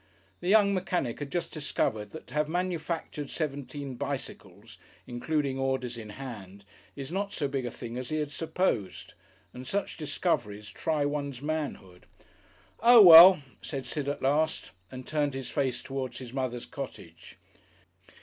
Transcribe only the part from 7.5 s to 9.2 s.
a thing as he had supposed,